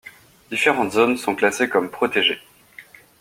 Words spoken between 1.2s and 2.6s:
classées comme protégées.